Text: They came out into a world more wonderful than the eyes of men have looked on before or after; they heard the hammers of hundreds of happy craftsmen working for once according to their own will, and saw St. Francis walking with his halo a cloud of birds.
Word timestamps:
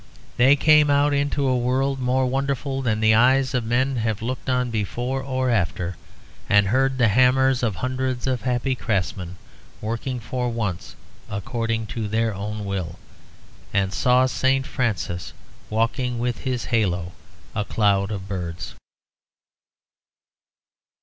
They 0.37 0.55
came 0.55 0.89
out 0.89 1.13
into 1.13 1.47
a 1.47 1.55
world 1.55 1.99
more 1.99 2.25
wonderful 2.25 2.81
than 2.81 3.01
the 3.01 3.13
eyes 3.13 3.53
of 3.53 3.63
men 3.63 3.97
have 3.97 4.23
looked 4.23 4.49
on 4.49 4.71
before 4.71 5.21
or 5.21 5.51
after; 5.51 5.95
they 6.49 6.63
heard 6.63 6.97
the 6.97 7.07
hammers 7.09 7.61
of 7.61 7.75
hundreds 7.75 8.25
of 8.25 8.41
happy 8.41 8.73
craftsmen 8.73 9.35
working 9.79 10.19
for 10.19 10.49
once 10.49 10.95
according 11.29 11.85
to 11.93 12.07
their 12.07 12.33
own 12.33 12.65
will, 12.65 12.97
and 13.75 13.93
saw 13.93 14.25
St. 14.25 14.65
Francis 14.65 15.33
walking 15.69 16.17
with 16.17 16.39
his 16.45 16.65
halo 16.73 17.11
a 17.53 17.63
cloud 17.63 18.09
of 18.09 18.27
birds. 18.27 18.73